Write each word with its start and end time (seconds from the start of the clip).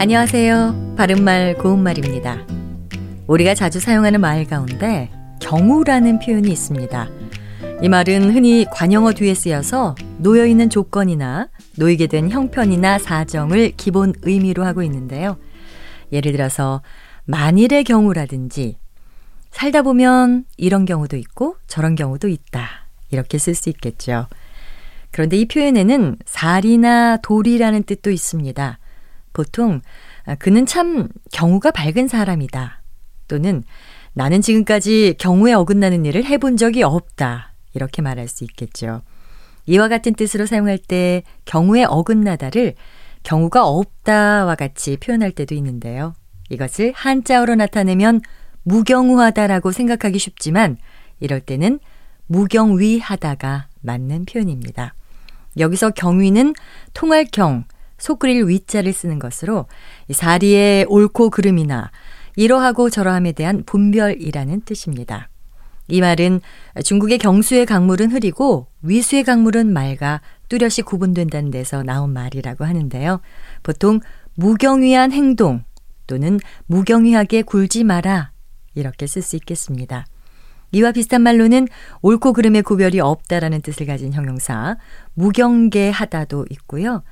안녕하세요. 0.00 0.94
바른말 0.96 1.56
고운말입니다. 1.58 2.46
우리가 3.26 3.56
자주 3.56 3.80
사용하는 3.80 4.20
말 4.20 4.44
가운데 4.44 5.10
경우라는 5.40 6.20
표현이 6.20 6.48
있습니다. 6.48 7.08
이 7.82 7.88
말은 7.88 8.32
흔히 8.32 8.64
관용어 8.70 9.12
뒤에 9.12 9.34
쓰여서 9.34 9.96
놓여 10.18 10.46
있는 10.46 10.70
조건이나 10.70 11.48
놓이게 11.78 12.06
된 12.06 12.30
형편이나 12.30 13.00
사정을 13.00 13.72
기본 13.76 14.14
의미로 14.22 14.64
하고 14.64 14.84
있는데요. 14.84 15.36
예를 16.12 16.30
들어서 16.30 16.80
만일의 17.24 17.82
경우라든지 17.82 18.78
살다 19.50 19.82
보면 19.82 20.44
이런 20.56 20.84
경우도 20.84 21.16
있고 21.16 21.56
저런 21.66 21.96
경우도 21.96 22.28
있다. 22.28 22.86
이렇게 23.10 23.38
쓸 23.38 23.56
수 23.56 23.68
있겠죠. 23.68 24.28
그런데 25.10 25.36
이 25.36 25.48
표현에는 25.48 26.18
살이나 26.24 27.16
돌이라는 27.16 27.82
뜻도 27.82 28.12
있습니다. 28.12 28.78
보통 29.38 29.82
아, 30.26 30.34
그는 30.34 30.66
참 30.66 31.06
경우가 31.32 31.70
밝은 31.70 32.08
사람이다. 32.08 32.82
또는 33.28 33.62
나는 34.14 34.40
지금까지 34.40 35.14
경우에 35.16 35.52
어긋나는 35.52 36.04
일을 36.06 36.24
해본 36.24 36.56
적이 36.56 36.82
없다. 36.82 37.52
이렇게 37.72 38.02
말할 38.02 38.26
수 38.26 38.42
있겠죠. 38.42 39.02
이와 39.66 39.86
같은 39.86 40.14
뜻으로 40.14 40.44
사용할 40.46 40.76
때 40.76 41.22
경우에 41.44 41.84
어긋나다를 41.84 42.74
경우가 43.22 43.64
없다와 43.64 44.56
같이 44.56 44.96
표현할 44.96 45.30
때도 45.30 45.54
있는데요. 45.54 46.14
이것을 46.50 46.92
한자어로 46.96 47.54
나타내면 47.54 48.20
무경우하다라고 48.64 49.70
생각하기 49.70 50.18
쉽지만 50.18 50.78
이럴 51.20 51.40
때는 51.40 51.78
무경위하다가 52.26 53.68
맞는 53.82 54.24
표현입니다. 54.24 54.94
여기서 55.58 55.90
경위는 55.90 56.54
통할 56.92 57.24
경, 57.30 57.64
속 57.98 58.20
끓일 58.20 58.46
위자를 58.46 58.92
쓰는 58.92 59.18
것으로 59.18 59.66
사리의 60.10 60.86
옳고 60.88 61.30
그름이나 61.30 61.90
이러하고 62.36 62.88
저러함에 62.88 63.32
대한 63.32 63.64
분별이라는 63.66 64.62
뜻입니다. 64.62 65.28
이 65.88 66.00
말은 66.00 66.40
중국의 66.84 67.18
경수의 67.18 67.66
강물은 67.66 68.12
흐리고 68.12 68.68
위수의 68.82 69.24
강물은 69.24 69.72
맑아 69.72 70.20
뚜렷이 70.48 70.82
구분된다는 70.82 71.50
데서 71.50 71.82
나온 71.82 72.12
말이라고 72.12 72.64
하는데요. 72.64 73.20
보통 73.62 74.00
무경위한 74.34 75.12
행동 75.12 75.64
또는 76.06 76.38
무경위하게 76.66 77.42
굴지 77.42 77.84
마라 77.84 78.32
이렇게 78.74 79.06
쓸 79.06 79.22
수 79.22 79.36
있겠습니다. 79.36 80.06
이와 80.72 80.92
비슷한 80.92 81.22
말로는 81.22 81.66
옳고 82.02 82.34
그름의 82.34 82.62
구별이 82.62 83.00
없다라는 83.00 83.62
뜻을 83.62 83.86
가진 83.86 84.12
형용사 84.12 84.76
무경계하다도 85.14 86.46
있고요. 86.50 87.02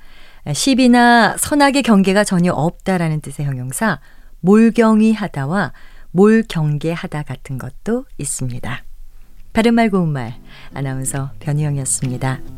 시비나 0.53 1.35
선악의 1.37 1.83
경계가 1.83 2.23
전혀 2.23 2.53
없다라는 2.53 3.21
뜻의 3.21 3.45
형용사 3.45 3.99
몰경이하다와 4.41 5.73
몰경계하다 6.11 7.23
같은 7.23 7.57
것도 7.57 8.05
있습니다. 8.17 8.83
바른말 9.53 9.89
고운말 9.89 10.35
아나운서 10.73 11.31
변희영이었습니다. 11.39 12.56